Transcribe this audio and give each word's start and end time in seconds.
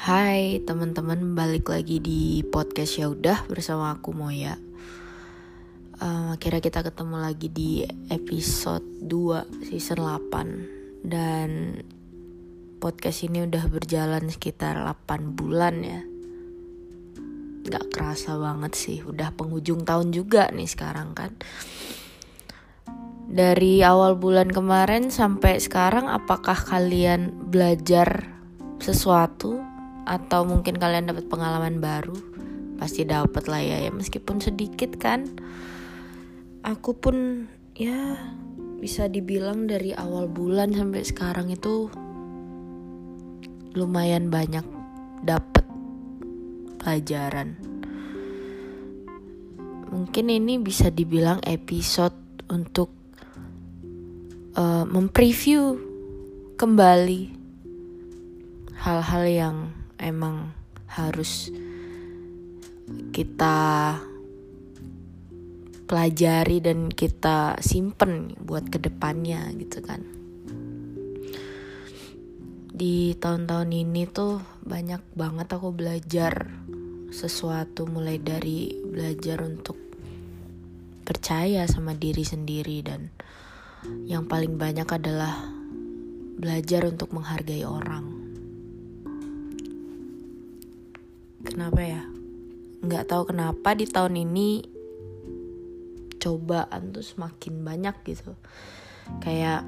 Hai 0.00 0.64
teman-teman, 0.64 1.36
balik 1.36 1.68
lagi 1.68 2.00
di 2.00 2.40
podcast 2.40 2.96
ya 2.96 3.12
udah 3.12 3.44
bersama 3.52 3.92
aku 3.92 4.16
Moya. 4.16 4.56
Uh, 6.00 6.32
akhirnya 6.32 6.64
kita 6.64 6.80
ketemu 6.80 7.20
lagi 7.20 7.52
di 7.52 7.84
episode 8.08 8.80
2 9.04 9.68
season 9.68 10.00
8 10.00 11.04
dan 11.04 11.76
podcast 12.80 13.28
ini 13.28 13.44
udah 13.44 13.60
berjalan 13.68 14.32
sekitar 14.32 14.80
8 14.80 15.36
bulan 15.36 15.84
ya. 15.84 16.00
Gak 17.68 17.92
kerasa 17.92 18.40
banget 18.40 18.72
sih, 18.72 19.04
udah 19.04 19.36
penghujung 19.36 19.84
tahun 19.84 20.16
juga 20.16 20.48
nih 20.48 20.64
sekarang 20.64 21.12
kan. 21.12 21.36
Dari 23.28 23.84
awal 23.84 24.16
bulan 24.16 24.48
kemarin 24.48 25.12
sampai 25.12 25.60
sekarang 25.60 26.08
apakah 26.08 26.56
kalian 26.56 27.52
belajar 27.52 28.40
sesuatu 28.80 29.69
atau 30.10 30.42
mungkin 30.42 30.74
kalian 30.74 31.06
dapat 31.06 31.30
pengalaman 31.30 31.78
baru 31.78 32.18
pasti 32.82 33.06
dapat 33.06 33.46
lah 33.46 33.62
ya 33.62 33.78
ya 33.86 33.90
meskipun 33.94 34.42
sedikit 34.42 34.98
kan. 34.98 35.30
Aku 36.66 36.98
pun 36.98 37.46
ya 37.78 38.18
bisa 38.82 39.06
dibilang 39.06 39.70
dari 39.70 39.94
awal 39.94 40.26
bulan 40.26 40.74
sampai 40.74 41.06
sekarang 41.06 41.52
itu 41.52 41.92
lumayan 43.78 44.32
banyak 44.32 44.66
dapat 45.22 45.62
pelajaran. 46.82 47.54
Mungkin 49.92 50.26
ini 50.32 50.56
bisa 50.58 50.88
dibilang 50.88 51.44
episode 51.44 52.16
untuk 52.48 52.90
uh, 54.56 54.88
mempreview 54.88 55.76
kembali 56.56 57.36
hal-hal 58.80 59.24
yang 59.28 59.56
emang 60.00 60.50
harus 60.90 61.52
kita 63.14 63.94
pelajari 65.86 66.62
dan 66.62 66.90
kita 66.90 67.58
simpen 67.62 68.34
buat 68.38 68.66
ke 68.70 68.78
depannya 68.78 69.50
gitu 69.58 69.82
kan. 69.82 70.02
Di 72.70 73.12
tahun-tahun 73.18 73.70
ini 73.70 74.08
tuh 74.08 74.40
banyak 74.64 75.02
banget 75.12 75.50
aku 75.52 75.74
belajar 75.74 76.48
sesuatu 77.10 77.90
mulai 77.90 78.22
dari 78.22 78.70
belajar 78.86 79.42
untuk 79.42 79.76
percaya 81.02 81.66
sama 81.66 81.92
diri 81.98 82.22
sendiri 82.22 82.86
dan 82.86 83.10
yang 84.06 84.30
paling 84.30 84.54
banyak 84.54 84.86
adalah 84.86 85.42
belajar 86.38 86.86
untuk 86.86 87.10
menghargai 87.10 87.66
orang 87.66 88.19
kenapa 91.44 91.80
ya? 91.80 92.02
Nggak 92.80 93.08
tahu 93.12 93.22
kenapa 93.32 93.76
di 93.76 93.84
tahun 93.84 94.16
ini 94.16 94.48
cobaan 96.20 96.92
tuh 96.92 97.04
semakin 97.04 97.64
banyak 97.64 97.96
gitu. 98.04 98.36
Kayak 99.24 99.64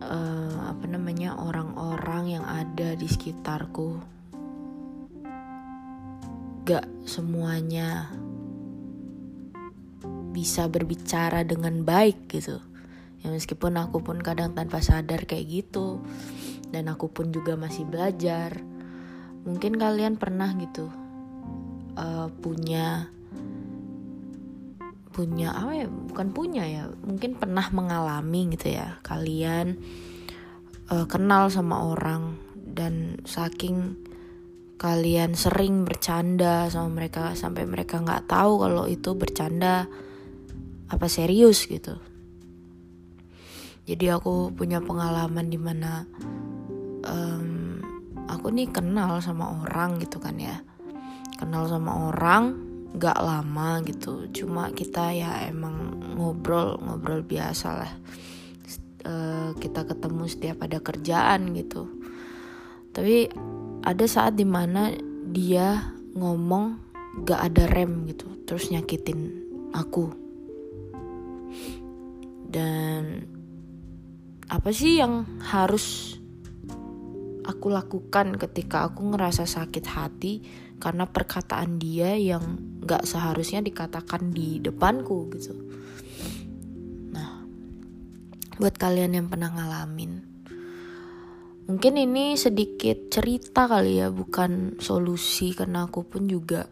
uh, 0.00 0.70
apa 0.70 0.84
namanya 0.86 1.36
orang-orang 1.36 2.38
yang 2.38 2.44
ada 2.46 2.94
di 2.94 3.10
sekitarku. 3.10 3.98
Gak 6.64 6.88
semuanya 7.04 8.08
bisa 10.32 10.64
berbicara 10.70 11.44
dengan 11.44 11.84
baik 11.84 12.30
gitu. 12.32 12.56
Ya 13.20 13.28
meskipun 13.28 13.76
aku 13.76 14.00
pun 14.00 14.20
kadang 14.24 14.56
tanpa 14.56 14.80
sadar 14.80 15.28
kayak 15.28 15.44
gitu. 15.50 16.00
Dan 16.72 16.88
aku 16.88 17.12
pun 17.12 17.30
juga 17.30 17.54
masih 17.54 17.84
belajar 17.84 18.73
mungkin 19.44 19.76
kalian 19.76 20.16
pernah 20.16 20.50
gitu 20.56 20.88
uh, 21.96 22.28
punya 22.40 23.08
punya 25.14 25.54
apa 25.54 25.72
ya 25.78 25.86
bukan 25.86 26.34
punya 26.34 26.64
ya 26.66 26.84
mungkin 27.06 27.38
pernah 27.38 27.70
mengalami 27.70 28.50
gitu 28.58 28.74
ya 28.74 28.98
kalian 29.06 29.78
uh, 30.90 31.06
kenal 31.06 31.46
sama 31.54 31.86
orang 31.86 32.34
dan 32.56 33.22
saking 33.22 33.94
kalian 34.74 35.38
sering 35.38 35.86
bercanda 35.86 36.66
sama 36.66 36.90
mereka 36.98 37.38
sampai 37.38 37.62
mereka 37.62 38.02
nggak 38.02 38.26
tahu 38.26 38.58
kalau 38.58 38.84
itu 38.90 39.14
bercanda 39.14 39.86
apa 40.90 41.06
serius 41.08 41.64
gitu. 41.70 41.96
Jadi 43.84 44.08
aku 44.08 44.52
punya 44.56 44.80
pengalaman 44.80 45.46
di 45.52 45.60
mana 45.60 46.08
um, 47.04 47.53
aku 48.34 48.50
nih 48.50 48.68
kenal 48.70 49.22
sama 49.22 49.62
orang 49.62 50.02
gitu 50.02 50.18
kan 50.18 50.34
ya. 50.36 50.58
Kenal 51.38 51.70
sama 51.70 52.10
orang 52.10 52.58
gak 52.98 53.18
lama 53.18 53.82
gitu. 53.86 54.30
Cuma 54.30 54.70
kita 54.70 55.14
ya 55.14 55.46
emang 55.46 55.98
ngobrol 56.14 56.78
ngobrol 56.82 57.22
biasa 57.22 57.68
lah. 57.74 57.92
E, 59.04 59.14
kita 59.58 59.86
ketemu 59.86 60.24
setiap 60.26 60.66
ada 60.66 60.78
kerjaan 60.82 61.54
gitu. 61.54 61.90
Tapi 62.94 63.30
ada 63.82 64.04
saat 64.06 64.38
di 64.38 64.46
mana 64.46 64.94
dia 65.30 65.94
ngomong 66.14 66.78
gak 67.26 67.40
ada 67.52 67.64
rem 67.70 68.06
gitu 68.10 68.26
terus 68.46 68.70
nyakitin 68.70 69.42
aku. 69.74 70.10
Dan 72.46 73.26
apa 74.46 74.70
sih 74.70 75.02
yang 75.02 75.26
harus 75.42 76.16
aku 77.44 77.68
lakukan 77.68 78.34
ketika 78.40 78.88
aku 78.88 79.12
ngerasa 79.12 79.44
sakit 79.44 79.84
hati 79.84 80.34
karena 80.80 81.04
perkataan 81.04 81.76
dia 81.76 82.16
yang 82.16 82.58
gak 82.82 83.04
seharusnya 83.04 83.60
dikatakan 83.60 84.32
di 84.32 84.58
depanku 84.60 85.28
gitu. 85.32 85.54
Nah, 87.12 87.44
buat 88.58 88.74
kalian 88.74 89.16
yang 89.16 89.26
pernah 89.28 89.52
ngalamin, 89.52 90.24
mungkin 91.68 91.94
ini 92.00 92.34
sedikit 92.36 93.12
cerita 93.12 93.68
kali 93.68 94.00
ya, 94.00 94.08
bukan 94.08 94.80
solusi 94.80 95.52
karena 95.52 95.88
aku 95.88 96.04
pun 96.04 96.26
juga 96.26 96.68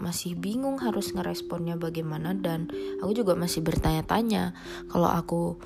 masih 0.00 0.32
bingung 0.34 0.80
harus 0.80 1.12
ngeresponnya 1.12 1.76
bagaimana 1.76 2.32
dan 2.32 2.72
aku 3.04 3.12
juga 3.12 3.36
masih 3.36 3.60
bertanya-tanya 3.60 4.56
kalau 4.88 5.12
aku 5.12 5.60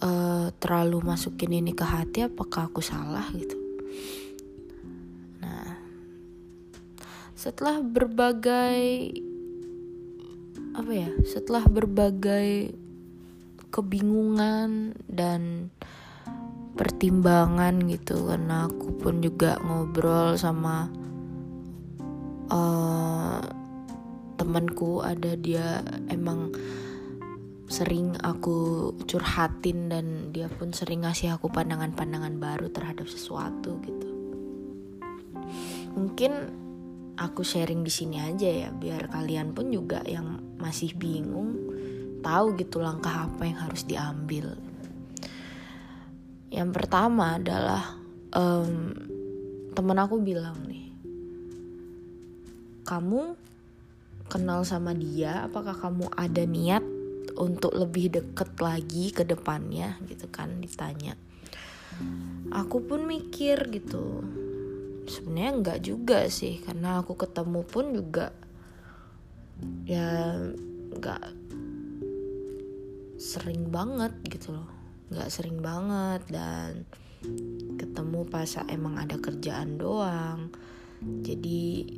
uh, 0.00 0.48
terlalu 0.60 1.00
masukin 1.04 1.52
ini 1.52 1.72
ke 1.76 1.84
hati 1.84 2.26
apakah 2.26 2.68
aku 2.68 2.80
salah 2.84 3.24
gitu? 3.32 3.56
Nah 5.40 5.80
setelah 7.36 7.80
berbagai 7.80 9.12
apa 10.76 10.92
ya 10.92 11.10
setelah 11.24 11.64
berbagai 11.66 12.72
kebingungan 13.70 14.94
dan 15.06 15.72
pertimbangan 16.74 17.76
gitu 17.90 18.28
karena 18.30 18.66
aku 18.66 18.96
pun 18.98 19.20
juga 19.20 19.58
ngobrol 19.60 20.38
sama 20.38 20.88
uh, 22.48 23.40
temanku 24.40 25.04
ada 25.04 25.36
dia 25.36 25.84
emang 26.08 26.50
sering 27.70 28.18
aku 28.18 28.90
curhatin 29.06 29.86
dan 29.86 30.34
dia 30.34 30.50
pun 30.50 30.74
sering 30.74 31.06
ngasih 31.06 31.38
aku 31.38 31.46
pandangan-pandangan 31.54 32.34
baru 32.42 32.66
terhadap 32.74 33.06
sesuatu 33.06 33.78
gitu. 33.86 34.10
Mungkin 35.94 36.32
aku 37.14 37.46
sharing 37.46 37.86
di 37.86 37.92
sini 37.94 38.18
aja 38.18 38.50
ya 38.50 38.68
biar 38.74 39.06
kalian 39.14 39.54
pun 39.54 39.70
juga 39.70 40.02
yang 40.02 40.42
masih 40.58 40.98
bingung 40.98 41.54
tahu 42.26 42.58
gitu 42.58 42.82
langkah 42.82 43.30
apa 43.30 43.46
yang 43.46 43.58
harus 43.62 43.86
diambil. 43.86 44.58
Yang 46.50 46.70
pertama 46.74 47.38
adalah 47.38 48.02
um, 48.34 48.90
temen 49.70 49.98
aku 50.02 50.18
bilang 50.18 50.58
nih, 50.66 50.90
kamu 52.82 53.38
kenal 54.26 54.66
sama 54.66 54.90
dia, 54.90 55.46
apakah 55.46 55.78
kamu 55.78 56.10
ada 56.18 56.42
niat 56.42 56.82
untuk 57.40 57.72
lebih 57.72 58.12
deket 58.12 58.60
lagi 58.60 59.08
ke 59.16 59.24
depannya 59.24 59.96
gitu 60.04 60.28
kan 60.28 60.60
ditanya. 60.60 61.16
Aku 62.52 62.84
pun 62.84 63.08
mikir 63.08 63.72
gitu. 63.72 64.20
Sebenarnya 65.08 65.52
enggak 65.56 65.80
juga 65.80 66.28
sih 66.28 66.60
karena 66.60 67.00
aku 67.00 67.16
ketemu 67.16 67.60
pun 67.64 67.96
juga 67.96 68.30
ya 69.88 70.36
enggak 70.92 71.24
sering 73.16 73.72
banget 73.72 74.12
gitu 74.28 74.60
loh. 74.60 74.68
Nggak 75.10 75.28
sering 75.32 75.58
banget 75.64 76.22
dan 76.30 76.84
ketemu 77.80 78.28
pas 78.28 78.48
emang 78.68 79.00
ada 79.00 79.16
kerjaan 79.16 79.80
doang. 79.80 80.52
Jadi 81.00 81.88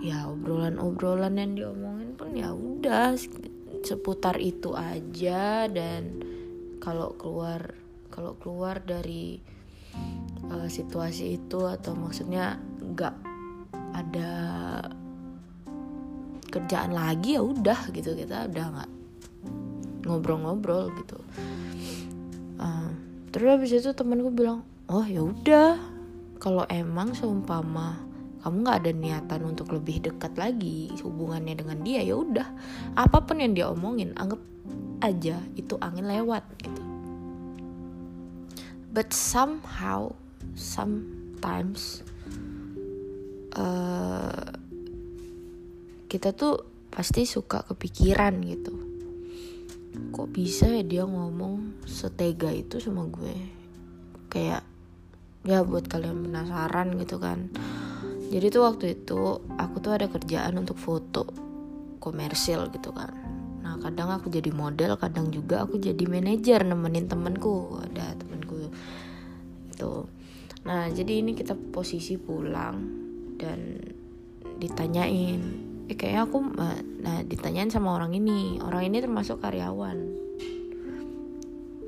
ya 0.00 0.30
obrolan-obrolan 0.30 1.36
yang 1.36 1.52
diomongin 1.54 2.10
pun 2.14 2.30
ya 2.34 2.54
udah 2.54 3.14
seputar 3.82 4.38
itu 4.42 4.74
aja 4.74 5.66
dan 5.70 6.22
kalau 6.82 7.14
keluar 7.18 7.74
kalau 8.08 8.34
keluar 8.40 8.80
dari 8.82 9.38
uh, 10.50 10.68
situasi 10.68 11.38
itu 11.38 11.60
atau 11.66 11.94
maksudnya 11.94 12.58
nggak 12.80 13.14
ada 13.94 14.32
kerjaan 16.48 16.96
lagi 16.96 17.36
ya 17.36 17.42
udah 17.44 17.92
gitu 17.92 18.16
kita 18.16 18.48
udah 18.48 18.66
nggak 18.72 18.90
ngobrol-ngobrol 20.08 20.88
gitu. 21.04 21.20
Uh, 22.58 22.90
terus 23.30 23.48
habis 23.54 23.70
itu 23.76 23.92
temanku 23.92 24.32
bilang 24.32 24.64
oh 24.88 25.04
ya 25.04 25.20
udah 25.20 25.76
kalau 26.40 26.64
emang 26.72 27.12
seumpama 27.12 28.07
kamu 28.38 28.56
nggak 28.62 28.78
ada 28.86 28.92
niatan 28.94 29.42
untuk 29.50 29.74
lebih 29.74 29.98
dekat 30.10 30.38
lagi 30.38 30.94
hubungannya 31.02 31.58
dengan 31.58 31.78
dia 31.82 32.00
ya 32.06 32.14
udah. 32.14 32.48
Apa 32.94 33.26
pun 33.26 33.42
yang 33.42 33.52
dia 33.54 33.66
omongin 33.66 34.14
anggap 34.14 34.38
aja 35.02 35.42
itu 35.58 35.74
angin 35.82 36.06
lewat 36.06 36.46
gitu. 36.62 36.82
But 38.94 39.10
somehow 39.10 40.14
sometimes 40.54 42.06
uh, 43.58 44.54
kita 46.06 46.30
tuh 46.32 46.62
pasti 46.94 47.26
suka 47.26 47.66
kepikiran 47.66 48.38
gitu. 48.46 48.74
Kok 50.14 50.28
bisa 50.30 50.70
ya 50.70 50.86
dia 50.86 51.04
ngomong 51.04 51.82
setega 51.90 52.54
itu 52.54 52.78
sama 52.78 53.10
gue? 53.10 53.34
Kayak 54.30 54.62
ya 55.42 55.64
buat 55.66 55.90
kalian 55.90 56.28
penasaran 56.28 56.98
gitu 57.02 57.16
kan 57.18 57.48
jadi 58.28 58.52
tuh 58.52 58.62
waktu 58.68 58.86
itu 58.92 59.40
aku 59.56 59.76
tuh 59.80 59.96
ada 59.96 60.06
kerjaan 60.06 60.60
untuk 60.60 60.76
foto 60.76 61.24
komersil 61.96 62.68
gitu 62.72 62.92
kan. 62.92 63.12
Nah 63.64 63.80
kadang 63.80 64.12
aku 64.12 64.28
jadi 64.28 64.52
model 64.52 65.00
kadang 65.00 65.32
juga 65.32 65.64
aku 65.64 65.80
jadi 65.80 66.04
manajer 66.04 66.60
nemenin 66.64 67.08
temenku 67.08 67.80
ada 67.80 68.12
temenku. 68.20 68.68
Itu 69.72 70.04
nah 70.68 70.92
jadi 70.92 71.24
ini 71.24 71.32
kita 71.32 71.56
posisi 71.72 72.20
pulang 72.20 72.76
dan 73.40 73.80
ditanyain 74.58 75.40
eh, 75.88 75.96
kayaknya 75.96 76.22
aku 76.28 76.38
nah 77.00 77.24
ditanyain 77.24 77.72
sama 77.72 77.96
orang 77.96 78.12
ini. 78.12 78.60
Orang 78.60 78.84
ini 78.84 79.00
termasuk 79.00 79.40
karyawan. 79.40 79.98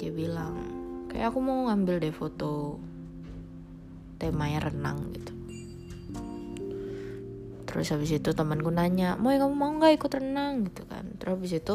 Dia 0.00 0.08
bilang 0.08 0.56
kayak 1.12 1.36
aku 1.36 1.38
mau 1.44 1.68
ngambil 1.68 2.00
deh 2.00 2.14
foto 2.16 2.80
temanya 4.16 4.68
renang 4.68 5.12
gitu 5.16 5.29
terus 7.70 7.94
habis 7.94 8.10
itu 8.10 8.34
temanku 8.34 8.74
nanya 8.74 9.14
mau 9.14 9.30
kamu 9.30 9.54
mau 9.54 9.70
nggak 9.78 10.02
ikut 10.02 10.12
renang? 10.18 10.66
Gitu 10.66 10.82
kan. 10.90 11.06
Terus 11.22 11.32
habis 11.38 11.52
itu 11.54 11.74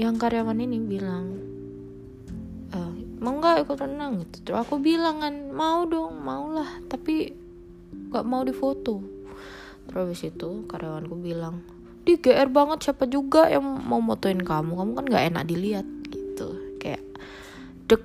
yang 0.00 0.16
karyawan 0.16 0.56
ini 0.56 0.80
bilang 0.80 1.36
e, 2.72 2.78
mau 3.20 3.36
nggak 3.36 3.68
ikut 3.68 3.76
renang? 3.76 4.24
Gitu. 4.24 4.48
Terus 4.48 4.64
aku 4.64 4.80
bilang 4.80 5.20
kan 5.20 5.52
mau 5.52 5.84
dong 5.84 6.24
mau 6.24 6.48
lah 6.48 6.80
tapi 6.88 7.36
nggak 8.08 8.24
mau 8.24 8.40
difoto. 8.40 9.04
Terus 9.84 10.00
habis 10.00 10.22
itu 10.24 10.64
karyawanku 10.64 11.14
bilang 11.20 11.60
di 12.02 12.16
GR 12.16 12.48
banget 12.48 12.88
siapa 12.88 13.04
juga 13.04 13.52
yang 13.52 13.62
mau 13.62 14.00
motoin 14.00 14.40
kamu? 14.40 14.72
Kamu 14.80 14.92
kan 14.96 15.04
nggak 15.12 15.24
enak 15.28 15.44
dilihat. 15.44 15.86
Gitu. 16.08 16.80
Kayak 16.80 17.04
dek 17.84 18.00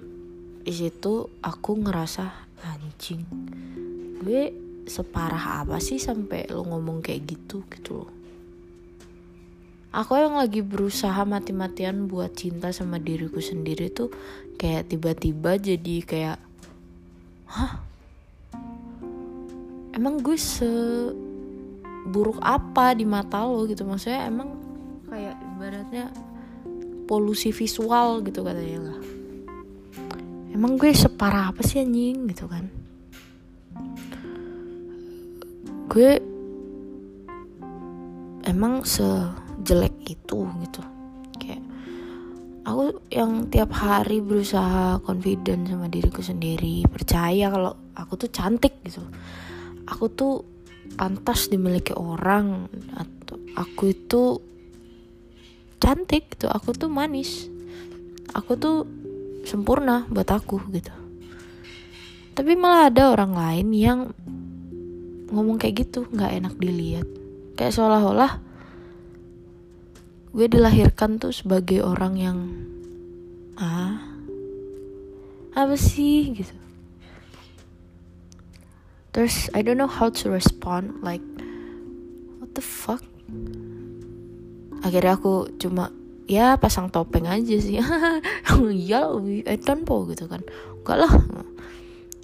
di 0.68 0.74
situ 0.75 1.31
aku 1.39 1.71
ngerasa 1.79 2.47
anjing 2.68 3.24
gue 4.18 4.67
separah 4.88 5.62
apa 5.63 5.78
sih 5.84 6.00
sampai 6.00 6.48
lo 6.48 6.63
ngomong 6.63 7.04
kayak 7.04 7.28
gitu 7.28 7.68
gitu 7.68 8.04
loh. 8.04 8.12
Aku 9.92 10.19
yang 10.19 10.36
lagi 10.36 10.62
berusaha 10.63 11.24
mati-matian 11.24 12.12
buat 12.12 12.36
cinta 12.36 12.75
sama 12.75 13.00
diriku 13.00 13.39
sendiri 13.39 13.88
tuh 13.92 14.12
kayak 14.60 14.92
tiba-tiba 14.92 15.56
jadi 15.60 15.95
kayak 16.04 16.38
hah? 17.51 17.84
Emang 19.95 20.22
gue 20.22 20.38
se 20.38 20.69
buruk 22.07 22.38
apa 22.44 22.94
di 22.94 23.07
mata 23.07 23.44
lo? 23.48 23.66
Gitu. 23.66 23.81
Maksudnya 23.88 24.28
emang 24.30 24.54
kayak 25.10 25.36
ibaratnya 25.56 26.13
polusi 27.10 27.50
visual 27.50 28.22
gitu 28.22 28.45
katanya 28.45 28.94
lah. 28.94 29.00
Emang 30.54 30.78
gue 30.78 30.94
separah 30.94 31.50
apa 31.50 31.66
sih 31.66 31.81
anjing? 31.81 32.30
Gitu 32.30 32.45
kan 32.45 32.87
gue 35.88 36.19
emang 38.44 38.84
sejelek 38.84 39.95
itu 40.07 40.39
gitu. 40.63 40.81
Kayak 41.39 41.63
aku 42.68 43.00
yang 43.12 43.48
tiap 43.48 43.72
hari 43.72 44.19
berusaha 44.19 45.00
confident 45.04 45.68
sama 45.68 45.88
diriku 45.88 46.19
sendiri 46.19 46.84
percaya 46.88 47.48
kalau 47.51 47.74
aku 47.95 48.13
tuh 48.19 48.30
cantik 48.31 48.84
gitu. 48.84 49.04
Aku 49.88 50.12
tuh 50.12 50.44
pantas 51.00 51.48
dimiliki 51.48 51.95
orang 51.95 52.68
atau 52.95 53.39
aku 53.56 53.92
itu 53.92 54.24
cantik 55.80 56.36
gitu 56.36 56.51
aku 56.51 56.75
tuh 56.75 56.92
manis. 56.92 57.48
Aku 58.36 58.60
tuh 58.60 58.84
sempurna 59.48 60.04
buat 60.12 60.28
aku 60.28 60.60
gitu. 60.75 60.92
Tapi 62.36 62.54
malah 62.54 62.92
ada 62.92 63.16
orang 63.16 63.34
lain 63.34 63.68
yang 63.74 64.00
ngomong 65.27 65.59
kayak 65.59 65.88
gitu 65.88 66.07
nggak 66.12 66.44
enak 66.44 66.53
dilihat. 66.56 67.07
Kayak 67.57 67.74
seolah-olah 67.75 68.44
gue 70.31 70.45
dilahirkan 70.45 71.18
tuh 71.18 71.33
sebagai 71.33 71.81
orang 71.81 72.13
yang 72.15 72.38
ah 73.57 73.97
apa 75.57 75.74
sih? 75.74 76.31
Gitu. 76.31 76.53
Terus 79.09 79.50
I 79.57 79.65
don't 79.65 79.81
know 79.81 79.89
how 79.89 80.13
to 80.13 80.29
respond 80.29 81.01
like 81.01 81.25
what 82.38 82.53
the 82.53 82.62
fuck? 82.62 83.01
Akhirnya 84.85 85.18
aku 85.18 85.50
cuma 85.57 85.89
ya 86.29 86.53
pasang 86.62 86.94
topeng 86.94 87.25
aja 87.25 87.57
sih. 87.57 87.81
Ya 88.85 89.01
Edan 89.50 89.89
po 89.89 90.06
gitu 90.06 90.29
kan. 90.29 90.45
Enggak 90.85 90.97
lah 91.01 91.13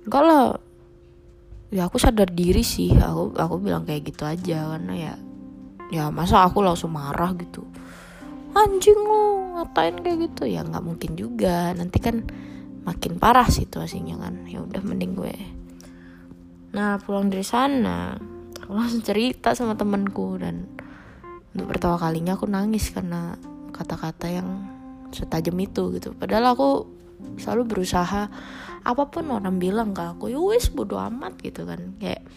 enggak 0.06 0.24
lah 0.24 0.44
ya 1.74 1.90
aku 1.90 1.98
sadar 1.98 2.30
diri 2.30 2.62
sih. 2.62 2.94
Aku 2.94 3.34
aku 3.34 3.58
bilang 3.58 3.84
kayak 3.90 4.14
gitu 4.14 4.24
aja 4.30 4.78
karena 4.78 4.94
ya 4.94 5.14
ya 5.90 6.04
masa 6.14 6.46
aku 6.46 6.62
langsung 6.62 6.94
marah 6.94 7.34
gitu. 7.34 7.66
Anjing 8.54 9.02
lu 9.02 9.58
ngatain 9.58 9.98
kayak 10.06 10.18
gitu. 10.30 10.46
Ya 10.46 10.62
nggak 10.62 10.86
mungkin 10.86 11.18
juga. 11.18 11.74
Nanti 11.74 11.98
kan 11.98 12.22
makin 12.86 13.18
parah 13.18 13.50
situasinya 13.50 14.22
kan. 14.22 14.46
Ya 14.46 14.62
udah 14.62 14.82
mending 14.86 15.18
gue. 15.18 15.36
Nah 16.78 17.02
pulang 17.02 17.34
dari 17.34 17.46
sana 17.46 18.14
aku 18.62 18.72
langsung 18.80 19.02
cerita 19.02 19.58
sama 19.58 19.74
temanku 19.74 20.38
dan 20.38 20.70
untuk 21.54 21.70
pertama 21.74 21.98
kalinya 22.02 22.34
aku 22.34 22.50
nangis 22.50 22.90
karena 22.90 23.38
kata-kata 23.74 24.30
yang 24.30 24.50
setajam 25.14 25.58
itu 25.58 25.94
gitu. 25.98 26.14
Padahal 26.14 26.54
aku 26.54 26.86
selalu 27.40 27.64
berusaha 27.70 28.30
apa 28.84 29.04
pun 29.08 29.32
orang 29.32 29.58
bilang 29.58 29.96
ke 29.96 30.04
aku 30.04 30.28
ya 30.28 30.40
wis 30.40 30.68
bodo 30.68 31.00
amat 31.00 31.40
gitu 31.40 31.64
kan. 31.64 31.96
Kayak 31.98 32.28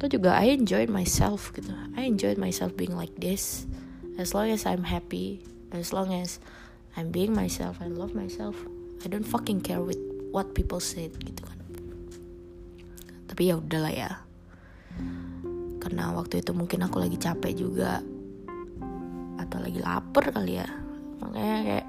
itu 0.00 0.16
juga 0.16 0.40
I 0.40 0.56
enjoy 0.56 0.88
myself 0.88 1.52
gitu. 1.52 1.70
I 1.96 2.08
enjoy 2.08 2.36
myself 2.40 2.72
being 2.76 2.96
like 2.96 3.12
this 3.20 3.68
as 4.16 4.32
long 4.32 4.48
as 4.48 4.64
I'm 4.64 4.88
happy 4.88 5.44
as 5.76 5.92
long 5.92 6.12
as 6.12 6.40
I'm 6.96 7.12
being 7.12 7.36
myself 7.36 7.78
I 7.84 7.92
love 7.92 8.16
myself 8.16 8.56
I 9.00 9.08
don't 9.08 9.24
fucking 9.24 9.64
care 9.64 9.80
with 9.80 10.00
what 10.32 10.52
people 10.56 10.80
said 10.80 11.16
gitu 11.20 11.44
kan. 11.44 11.60
Tapi 13.30 13.52
ya 13.52 13.56
udahlah 13.56 13.92
ya. 13.94 14.10
Karena 15.80 16.12
waktu 16.12 16.44
itu 16.44 16.52
mungkin 16.52 16.84
aku 16.84 17.00
lagi 17.00 17.16
capek 17.16 17.52
juga 17.56 18.04
atau 19.40 19.58
lagi 19.60 19.80
lapar 19.80 20.28
kali 20.28 20.60
ya. 20.60 20.68
Makanya 21.24 21.58
kayak 21.64 21.86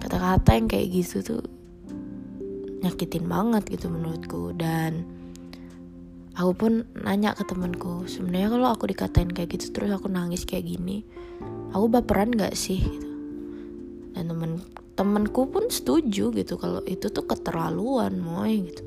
kata-kata 0.00 0.56
yang 0.56 0.66
kayak 0.66 0.88
gitu 0.90 1.16
tuh 1.20 1.42
nyakitin 2.80 3.28
banget 3.28 3.68
gitu 3.68 3.92
menurutku. 3.92 4.56
Dan 4.56 5.04
aku 6.34 6.52
pun 6.56 6.72
nanya 6.96 7.36
ke 7.36 7.44
temanku 7.44 8.08
sebenarnya 8.08 8.48
kalau 8.48 8.68
aku 8.72 8.88
dikatain 8.88 9.28
kayak 9.28 9.60
gitu 9.60 9.76
terus 9.76 9.92
aku 9.92 10.08
nangis 10.08 10.48
kayak 10.48 10.64
gini 10.72 11.04
aku 11.74 11.86
baperan 11.90 12.32
nggak 12.32 12.56
sih? 12.56 12.80
Gitu. 12.80 13.08
dan 14.10 14.26
temen 14.26 14.52
temanku 14.98 15.48
pun 15.48 15.70
setuju 15.70 16.34
gitu 16.34 16.58
kalau 16.58 16.82
itu 16.84 17.08
tuh 17.08 17.24
keterlaluan 17.24 18.18
moy 18.18 18.68
gitu. 18.68 18.82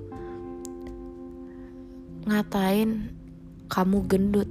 Ngatain 2.28 3.10
kamu 3.72 3.98
gendut, 4.06 4.50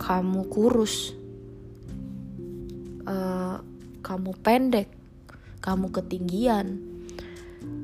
kamu 0.00 0.48
kurus, 0.48 1.12
uh, 3.04 3.60
kamu 4.00 4.30
pendek, 4.40 4.88
kamu 5.64 5.88
ketinggian, 5.88 6.76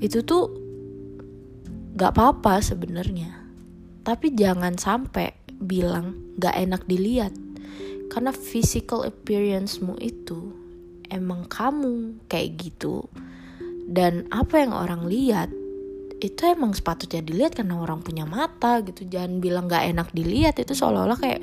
itu 0.05 0.21
tuh 0.21 0.53
gak 1.97 2.13
apa-apa 2.13 2.61
sebenarnya. 2.61 3.41
Tapi 4.05 4.37
jangan 4.37 4.77
sampai 4.77 5.33
bilang 5.57 6.37
gak 6.37 6.61
enak 6.61 6.85
dilihat, 6.85 7.33
karena 8.13 8.37
physical 8.37 9.09
appearance-mu 9.09 9.97
itu 9.97 10.53
emang 11.09 11.49
kamu 11.49 12.21
kayak 12.29 12.61
gitu, 12.61 13.09
dan 13.89 14.29
apa 14.29 14.61
yang 14.61 14.77
orang 14.77 15.09
lihat 15.09 15.49
itu 16.21 16.45
emang 16.45 16.77
sepatutnya 16.77 17.25
dilihat 17.25 17.57
karena 17.57 17.81
orang 17.81 18.05
punya 18.05 18.29
mata 18.29 18.85
gitu. 18.85 19.09
Jangan 19.09 19.41
bilang 19.41 19.73
nggak 19.73 19.89
enak 19.97 20.09
dilihat 20.13 20.61
itu 20.61 20.77
seolah-olah 20.77 21.17
kayak 21.17 21.43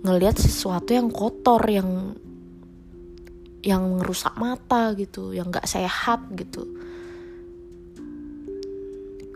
ngelihat 0.00 0.40
sesuatu 0.40 0.96
yang 0.96 1.12
kotor 1.12 1.60
yang 1.68 2.16
yang 3.62 3.94
merusak 3.94 4.34
mata 4.34 4.90
gitu 4.98 5.30
yang 5.30 5.48
nggak 5.48 5.66
sehat 5.70 6.26
gitu. 6.34 6.66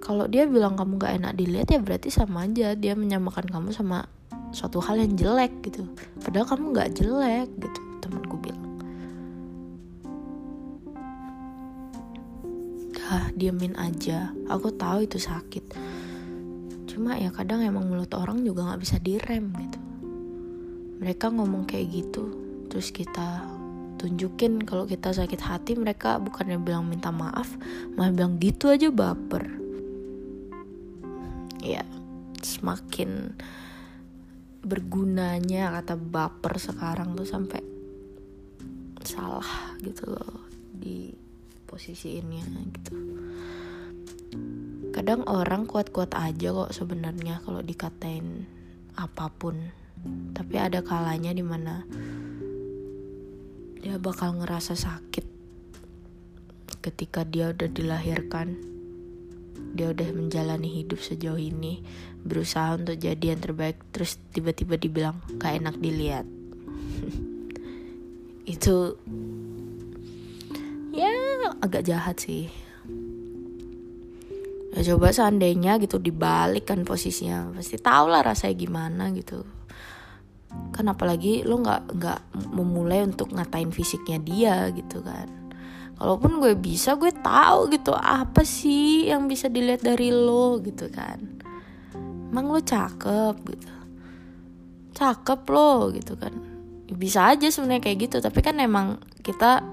Kalau 0.02 0.26
dia 0.30 0.47
bilang 0.47 0.78
kamu 0.78 0.99
nggak 1.02 1.14
enak 1.23 1.33
dilihat 1.35 1.68
ya 1.71 1.80
berarti 1.83 2.11
sama 2.11 2.47
aja. 2.47 2.75
Dia 2.78 2.95
menyamakan 2.95 3.47
kamu 3.47 3.75
sama 3.75 4.06
suatu 4.54 4.78
hal 4.83 5.02
yang 5.02 5.14
jelek 5.18 5.62
gitu. 5.66 5.87
Padahal 6.23 6.47
kamu 6.47 6.64
nggak 6.75 6.90
jelek 6.95 7.49
gitu 7.59 7.80
temanku 8.02 8.38
bilang. 8.38 8.66
Ah 13.06 13.30
diemin 13.35 13.75
aja. 13.78 14.30
Aku 14.50 14.75
tahu 14.75 15.06
itu 15.06 15.18
sakit. 15.23 15.75
Cuma 16.90 17.18
ya 17.18 17.30
kadang 17.30 17.62
emang 17.62 17.87
mulut 17.87 18.11
orang 18.14 18.42
juga 18.42 18.66
nggak 18.66 18.83
bisa 18.83 18.99
direm 18.99 19.54
gitu. 19.54 19.78
Mereka 21.02 21.30
ngomong 21.30 21.66
kayak 21.66 21.87
gitu 21.95 22.47
terus 22.66 22.90
kita 22.90 23.55
tunjukin 24.06 24.62
kalau 24.62 24.86
kita 24.86 25.10
sakit 25.10 25.42
hati 25.42 25.75
mereka 25.75 26.22
bukannya 26.22 26.62
bilang 26.62 26.86
minta 26.86 27.10
maaf 27.10 27.50
malah 27.98 28.14
bilang 28.14 28.38
gitu 28.38 28.70
aja 28.70 28.86
baper. 28.94 29.50
Ya 31.58 31.82
semakin 32.38 33.34
bergunanya 34.62 35.75
kata 35.75 35.98
baper 35.98 36.62
sekarang 36.62 37.18
tuh 37.18 37.26
sampai 37.26 37.58
salah 39.02 39.75
gitu 39.82 40.06
loh 40.06 40.46
di 40.70 41.10
posisiinnya 41.66 42.46
gitu. 42.70 42.94
Kadang 44.94 45.26
orang 45.26 45.66
kuat-kuat 45.66 46.14
aja 46.14 46.54
kok 46.54 46.70
sebenarnya 46.70 47.42
kalau 47.42 47.58
dikatain 47.58 48.46
apa 48.94 49.26
pun. 49.34 49.58
Tapi 50.30 50.54
ada 50.62 50.86
kalanya 50.86 51.34
di 51.34 51.42
mana 51.42 51.82
dia 53.80 54.00
bakal 54.00 54.40
ngerasa 54.40 54.76
sakit 54.76 55.37
ketika 56.87 57.26
dia 57.26 57.50
udah 57.50 57.66
dilahirkan. 57.66 58.54
Dia 59.76 59.92
udah 59.92 60.09
menjalani 60.14 60.71
hidup 60.73 61.02
sejauh 61.02 61.37
ini 61.37 61.85
berusaha 62.25 62.78
untuk 62.78 62.97
jadi 62.97 63.37
yang 63.37 63.42
terbaik 63.42 63.76
terus 63.92 64.16
tiba-tiba 64.33 64.78
dibilang 64.80 65.21
gak 65.37 65.61
enak 65.61 65.76
dilihat. 65.83 66.25
Itu 68.54 68.97
ya 70.95 71.12
agak 71.61 71.85
jahat 71.85 72.16
sih. 72.23 72.49
Ya 74.76 74.80
coba 74.92 75.09
seandainya 75.12 75.80
gitu 75.80 75.97
dibalik 75.97 76.68
kan 76.68 76.85
posisinya 76.85 77.52
pasti 77.56 77.80
tau 77.80 78.12
lah 78.12 78.21
rasanya 78.21 78.54
gimana 78.61 79.09
gitu 79.16 79.55
kan 80.76 80.92
apalagi 80.92 81.40
lo 81.48 81.64
nggak 81.64 81.96
nggak 81.96 82.20
memulai 82.52 83.00
untuk 83.00 83.32
ngatain 83.32 83.72
fisiknya 83.72 84.20
dia 84.20 84.56
gitu 84.76 85.00
kan. 85.00 85.32
Kalaupun 85.96 86.44
gue 86.44 86.52
bisa 86.52 87.00
gue 87.00 87.08
tahu 87.08 87.72
gitu 87.72 87.96
apa 87.96 88.44
sih 88.44 89.08
yang 89.08 89.25
bisa 89.25 89.48
dilihat 89.48 89.80
dari 89.80 90.12
lo 90.12 90.60
gitu 90.60 90.92
kan. 90.92 91.40
Emang 92.28 92.52
lo 92.52 92.60
cakep 92.60 93.34
gitu. 93.48 93.72
Cakep 94.92 95.40
lo 95.48 95.88
gitu 95.96 96.20
kan. 96.20 96.36
Bisa 96.92 97.32
aja 97.32 97.48
sebenarnya 97.48 97.80
kayak 97.80 97.98
gitu 98.12 98.16
tapi 98.20 98.44
kan 98.44 98.60
emang 98.60 99.00
kita 99.25 99.64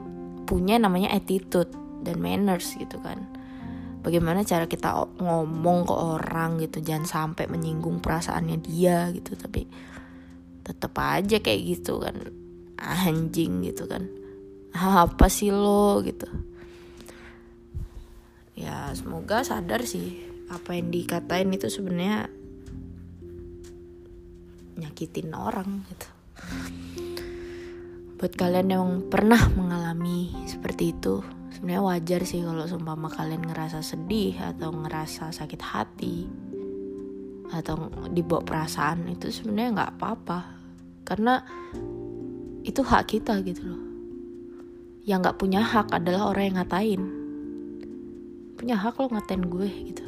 punya 0.48 0.80
namanya 0.80 1.12
attitude 1.12 1.76
dan 2.08 2.24
manners 2.24 2.80
gitu 2.80 3.04
kan. 3.04 3.20
Bagaimana 4.00 4.48
cara 4.48 4.68
kita 4.68 4.96
ngomong 5.20 5.88
ke 5.88 5.96
orang 5.96 6.64
gitu 6.64 6.80
jangan 6.80 7.08
sampai 7.08 7.52
menyinggung 7.52 8.00
perasaannya 8.00 8.64
dia 8.64 9.12
gitu 9.12 9.36
tapi 9.36 9.68
tetap 10.64 10.96
aja 10.98 11.38
kayak 11.44 11.62
gitu 11.62 12.00
kan. 12.00 12.16
Anjing 12.80 13.64
gitu 13.68 13.86
kan. 13.86 14.08
Apa 14.74 15.30
sih 15.30 15.54
lo 15.54 16.02
gitu. 16.02 16.26
Ya 18.58 18.90
semoga 18.98 19.44
sadar 19.44 19.86
sih 19.86 20.24
apa 20.50 20.78
yang 20.78 20.94
dikatain 20.94 21.50
itu 21.54 21.70
sebenarnya 21.70 22.30
nyakitin 24.80 25.32
orang 25.34 25.86
gitu. 25.90 26.10
Buat 28.18 28.34
kalian 28.40 28.70
yang 28.72 28.90
pernah 29.12 29.52
mengalami 29.54 30.32
seperti 30.48 30.96
itu 30.96 31.20
sebenarnya 31.64 31.84
wajar 31.84 32.22
sih 32.28 32.44
kalau 32.44 32.68
seumpama 32.68 33.08
kalian 33.08 33.46
ngerasa 33.48 33.80
sedih 33.80 34.36
atau 34.36 34.76
ngerasa 34.76 35.32
sakit 35.32 35.62
hati 35.64 36.28
atau 37.54 37.88
dibawa 38.10 38.42
perasaan 38.42 39.06
itu 39.14 39.30
sebenarnya 39.30 39.70
nggak 39.78 39.92
apa-apa. 39.98 40.40
Karena 41.06 41.38
itu 42.66 42.82
hak 42.82 43.14
kita 43.14 43.38
gitu 43.46 43.62
loh. 43.70 43.84
Yang 45.06 45.20
nggak 45.30 45.38
punya 45.38 45.62
hak 45.62 45.94
adalah 45.94 46.34
orang 46.34 46.44
yang 46.50 46.58
ngatain. 46.58 47.02
Punya 48.58 48.76
hak 48.82 48.98
lo 48.98 49.14
ngatain 49.14 49.44
gue 49.46 49.70
gitu. 49.94 50.06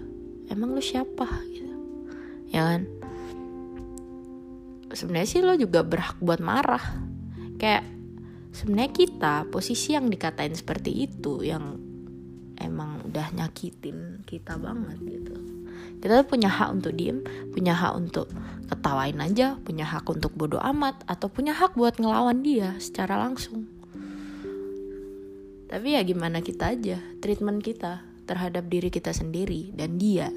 Emang 0.50 0.74
lo 0.74 0.82
siapa 0.82 1.28
gitu? 1.54 1.76
Ya 2.50 2.74
kan? 2.74 2.82
Sebenarnya 4.90 5.30
sih 5.30 5.42
lo 5.46 5.54
juga 5.54 5.86
berhak 5.86 6.18
buat 6.18 6.42
marah. 6.42 6.82
Kayak 7.62 7.86
sebenarnya 8.56 8.92
kita 8.96 9.36
posisi 9.52 9.94
yang 9.94 10.08
dikatain 10.08 10.56
seperti 10.56 11.06
itu 11.06 11.44
yang 11.44 11.76
emang 12.56 13.04
udah 13.04 13.36
nyakitin 13.36 14.24
kita 14.24 14.56
banget 14.56 14.98
gitu 15.04 15.36
kita 16.00 16.26
punya 16.28 16.50
hak 16.52 16.70
untuk 16.76 16.94
diem 16.96 17.22
punya 17.52 17.76
hak 17.76 17.94
untuk 17.96 18.28
ketawain 18.66 19.18
aja 19.22 19.60
punya 19.62 19.86
hak 19.86 20.06
untuk 20.10 20.34
bodoh 20.34 20.62
amat 20.62 21.06
atau 21.06 21.30
punya 21.30 21.54
hak 21.54 21.78
buat 21.78 21.98
ngelawan 22.02 22.42
dia 22.42 22.76
secara 22.82 23.20
langsung. 23.20 23.70
Tapi 25.66 25.98
ya 25.98 26.02
gimana 26.06 26.40
kita 26.46 26.78
aja 26.78 27.02
treatment 27.20 27.60
kita 27.60 28.06
terhadap 28.26 28.70
diri 28.70 28.94
kita 28.94 29.14
sendiri 29.14 29.74
dan 29.74 29.98
dia 29.98 30.30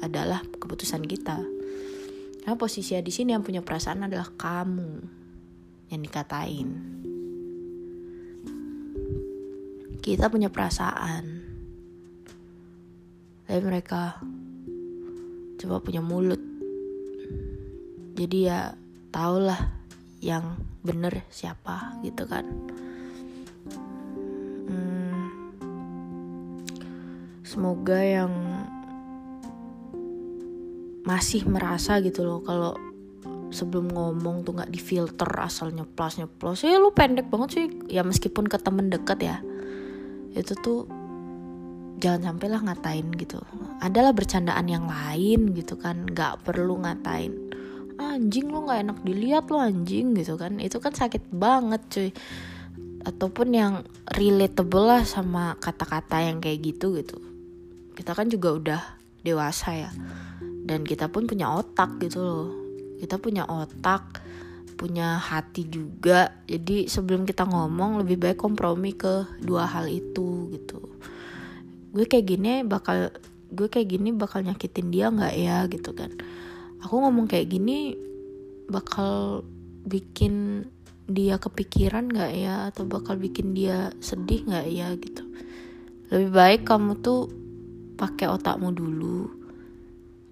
adalah 0.00 0.42
keputusan 0.58 1.02
kita. 1.06 1.42
Karena 2.42 2.54
posisi 2.54 2.94
di 3.02 3.10
sini 3.10 3.34
yang 3.34 3.42
punya 3.42 3.62
perasaan 3.62 4.06
adalah 4.06 4.30
kamu 4.38 4.92
yang 5.90 6.00
dikatain. 6.02 6.68
Kita 9.98 10.30
punya 10.30 10.46
perasaan. 10.54 11.24
Tapi 13.46 13.60
mereka 13.62 14.22
coba 15.56 15.80
punya 15.80 16.04
mulut. 16.04 16.40
Jadi 18.16 18.48
ya 18.48 18.72
lah 19.16 19.60
yang 20.20 20.56
bener 20.84 21.24
siapa 21.32 21.96
gitu 22.04 22.24
kan. 22.28 22.44
Hmm, 24.68 25.32
semoga 27.44 28.00
yang 28.00 28.32
masih 31.06 31.46
merasa 31.46 32.02
gitu 32.02 32.26
loh 32.26 32.42
kalau 32.42 32.74
sebelum 33.54 33.94
ngomong 33.94 34.42
tuh 34.42 34.58
nggak 34.58 34.74
difilter 34.74 35.30
asalnya 35.38 35.86
plus 35.86 36.18
nyeplos 36.18 36.66
ya 36.66 36.82
lu 36.82 36.90
pendek 36.92 37.30
banget 37.30 37.48
sih. 37.56 37.66
Ya 37.88 38.02
meskipun 38.04 38.50
ke 38.50 38.58
temen 38.60 38.92
deket 38.92 39.18
ya. 39.22 39.36
Itu 40.36 40.52
tuh 40.60 40.80
jangan 41.96 42.32
sampai 42.32 42.46
lah 42.52 42.60
ngatain 42.64 43.06
gitu. 43.16 43.40
Adalah 43.80 44.12
bercandaan 44.12 44.66
yang 44.68 44.84
lain 44.88 45.52
gitu 45.56 45.76
kan 45.80 46.04
nggak 46.04 46.44
perlu 46.44 46.80
ngatain 46.80 47.46
anjing 47.96 48.52
lo 48.52 48.64
nggak 48.68 48.80
enak 48.88 48.98
dilihat 49.04 49.44
lo 49.48 49.58
anjing 49.60 50.12
gitu 50.16 50.36
kan. 50.36 50.60
Itu 50.60 50.78
kan 50.80 50.92
sakit 50.92 51.32
banget 51.32 51.82
cuy. 51.88 52.10
Ataupun 53.06 53.48
yang 53.54 53.86
relatable 54.18 54.82
lah 54.82 55.02
sama 55.06 55.54
kata-kata 55.62 56.26
yang 56.26 56.42
kayak 56.42 56.74
gitu 56.74 56.96
gitu. 56.98 57.16
Kita 57.96 58.12
kan 58.12 58.28
juga 58.28 58.48
udah 58.52 58.82
dewasa 59.24 59.74
ya 59.74 59.90
dan 60.66 60.86
kita 60.86 61.10
pun 61.10 61.24
punya 61.26 61.50
otak 61.54 61.98
gitu 62.02 62.18
loh. 62.20 62.48
Kita 63.00 63.16
punya 63.20 63.46
otak 63.46 64.24
punya 64.76 65.16
hati 65.16 65.64
juga. 65.64 66.44
Jadi 66.44 66.84
sebelum 66.84 67.24
kita 67.24 67.48
ngomong 67.48 68.04
lebih 68.04 68.20
baik 68.20 68.36
kompromi 68.36 68.92
ke 68.92 69.24
dua 69.40 69.64
hal 69.64 69.88
itu 69.88 70.52
gitu 70.52 70.84
gue 71.96 72.04
kayak 72.04 72.28
gini 72.28 72.60
bakal 72.60 73.08
gue 73.48 73.68
kayak 73.72 73.88
gini 73.88 74.12
bakal 74.12 74.44
nyakitin 74.44 74.92
dia 74.92 75.08
nggak 75.08 75.34
ya 75.40 75.64
gitu 75.72 75.96
kan. 75.96 76.12
Aku 76.84 77.00
ngomong 77.00 77.24
kayak 77.24 77.48
gini 77.48 77.96
bakal 78.68 79.40
bikin 79.88 80.68
dia 81.08 81.40
kepikiran 81.40 82.12
nggak 82.12 82.32
ya 82.36 82.68
atau 82.68 82.84
bakal 82.84 83.16
bikin 83.16 83.56
dia 83.56 83.96
sedih 84.04 84.44
nggak 84.44 84.66
ya 84.68 84.92
gitu. 85.00 85.24
Lebih 86.12 86.30
baik 86.36 86.62
kamu 86.68 87.00
tuh 87.00 87.32
pakai 87.96 88.28
otakmu 88.28 88.76
dulu 88.76 89.32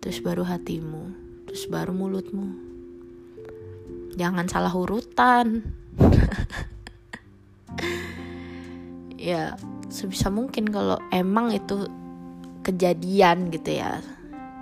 terus 0.04 0.20
baru 0.20 0.44
hatimu 0.44 1.16
terus 1.48 1.64
baru 1.72 1.96
mulutmu. 1.96 2.60
Jangan 4.20 4.52
salah 4.52 4.74
urutan. 4.76 5.64
Ya 9.24 9.56
sebisa 9.88 10.28
mungkin 10.32 10.68
kalau 10.68 11.00
emang 11.10 11.52
itu 11.52 11.88
kejadian 12.64 13.52
gitu 13.52 13.80
ya. 13.80 14.00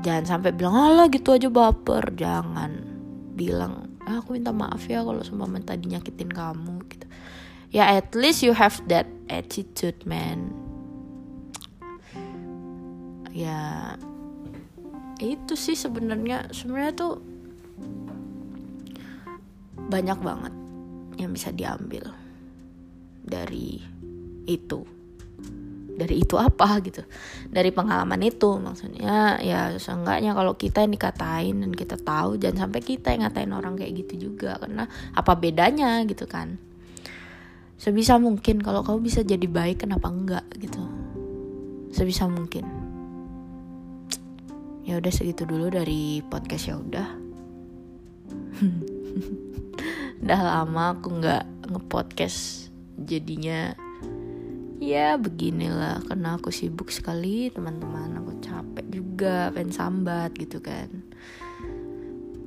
Jangan 0.02 0.24
sampai 0.26 0.50
bilang 0.50 0.74
Allah 0.74 1.06
gitu 1.08 1.34
aja 1.34 1.46
baper. 1.46 2.14
Jangan 2.18 2.72
bilang 3.32 3.92
ah, 4.04 4.18
aku 4.18 4.34
minta 4.34 4.50
maaf 4.50 4.84
ya 4.90 5.06
kalau 5.06 5.22
seumpama 5.22 5.62
tadi 5.62 5.94
nyakitin 5.94 6.30
kamu 6.30 6.82
gitu. 6.90 7.06
Ya 7.72 7.88
at 7.88 8.12
least 8.12 8.44
you 8.44 8.52
have 8.52 8.76
that 8.90 9.06
attitude 9.30 9.96
man. 10.04 10.52
Ya 13.32 13.94
itu 15.22 15.54
sih 15.54 15.78
sebenarnya. 15.78 16.50
Sebenarnya 16.52 16.92
tuh 16.92 17.14
banyak 19.88 20.18
banget 20.20 20.54
yang 21.20 21.32
bisa 21.32 21.52
diambil 21.52 22.12
dari 23.22 23.78
itu 24.48 25.01
dari 25.92 26.24
itu 26.24 26.40
apa 26.40 26.80
gitu? 26.80 27.04
Dari 27.52 27.70
pengalaman 27.70 28.20
itu 28.24 28.56
maksudnya 28.56 29.38
ya 29.44 29.76
seenggaknya 29.76 30.32
kalau 30.32 30.56
kita 30.56 30.84
yang 30.84 30.92
dikatain 30.92 31.56
dan 31.60 31.72
kita 31.72 31.96
tahu 32.00 32.40
jangan 32.40 32.68
sampai 32.68 32.80
kita 32.80 33.12
yang 33.12 33.28
ngatain 33.28 33.52
orang 33.52 33.74
kayak 33.76 33.92
gitu 34.06 34.30
juga. 34.30 34.56
Karena 34.56 34.88
apa 35.12 35.32
bedanya 35.36 36.00
gitu 36.08 36.24
kan? 36.24 36.56
Sebisa 37.76 38.16
mungkin 38.16 38.62
kalau 38.62 38.86
kamu 38.86 38.98
bisa 39.02 39.20
jadi 39.26 39.44
baik 39.44 39.84
kenapa 39.84 40.08
enggak 40.08 40.46
gitu? 40.56 40.80
Sebisa 41.92 42.30
mungkin. 42.30 42.64
Ya 44.82 44.98
udah 44.98 45.12
segitu 45.14 45.46
dulu 45.46 45.70
dari 45.70 46.22
podcast 46.26 46.64
ya 46.70 46.76
udah. 46.78 47.08
Udah 50.22 50.38
lama 50.38 50.94
aku 50.94 51.18
nggak 51.18 51.66
ngepodcast 51.66 52.70
jadinya 52.94 53.74
ya 54.82 55.14
beginilah. 55.14 56.02
Karena 56.10 56.34
aku 56.34 56.50
sibuk 56.50 56.90
sekali 56.90 57.54
teman-teman 57.54 58.18
aku 58.18 58.42
capek 58.42 58.86
juga 58.90 59.54
pengen 59.54 59.70
sambat 59.70 60.34
gitu 60.34 60.58
kan. 60.58 60.90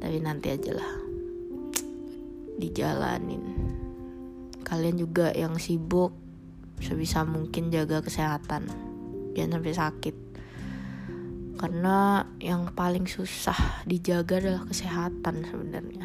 Tapi 0.04 0.20
nanti 0.20 0.52
aja 0.52 0.76
lah. 0.76 0.92
Dijalanin. 2.60 3.44
Kalian 4.68 5.00
juga 5.00 5.32
yang 5.32 5.56
sibuk 5.56 6.12
sebisa 6.84 7.24
mungkin 7.24 7.72
jaga 7.72 8.04
kesehatan. 8.04 8.68
Jangan 9.32 9.64
sampai 9.64 9.76
sakit. 9.76 10.16
Karena 11.56 12.28
yang 12.44 12.76
paling 12.76 13.08
susah 13.08 13.56
dijaga 13.88 14.44
adalah 14.44 14.68
kesehatan 14.68 15.48
sebenarnya. 15.48 16.04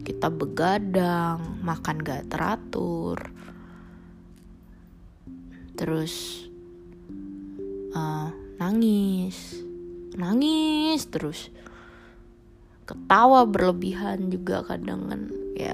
Kita 0.00 0.32
begadang 0.32 1.60
makan 1.60 2.00
gak 2.00 2.32
teratur 2.32 3.39
terus 5.80 6.44
uh, 7.96 8.28
nangis. 8.60 9.64
Nangis 10.12 11.08
terus. 11.08 11.48
Ketawa 12.84 13.48
berlebihan 13.48 14.28
juga 14.28 14.60
kadang 14.60 15.08
kan 15.08 15.22
ya. 15.56 15.72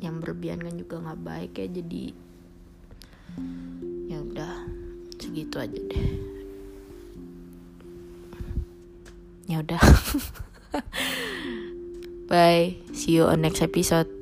Yang 0.00 0.16
berlebihan 0.24 0.64
kan 0.64 0.74
juga 0.80 0.96
nggak 1.04 1.20
baik 1.20 1.52
ya 1.60 1.66
jadi 1.68 2.04
ya 4.08 4.18
udah 4.24 4.52
segitu 5.20 5.60
aja 5.60 5.76
deh. 5.76 6.08
Ya 9.44 9.60
udah. 9.60 9.82
Bye. 12.32 12.80
See 12.96 13.20
you 13.20 13.28
on 13.28 13.44
next 13.44 13.60
episode 13.60 14.13